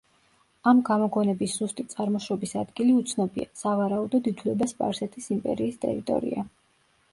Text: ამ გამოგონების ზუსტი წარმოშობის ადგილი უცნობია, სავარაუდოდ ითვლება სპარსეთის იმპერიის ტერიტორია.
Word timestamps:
ამ 0.69 0.79
გამოგონების 0.85 1.57
ზუსტი 1.59 1.85
წარმოშობის 1.91 2.55
ადგილი 2.63 2.97
უცნობია, 3.03 3.49
სავარაუდოდ 3.63 4.33
ითვლება 4.35 4.71
სპარსეთის 4.75 5.31
იმპერიის 5.39 5.81
ტერიტორია. 5.89 6.51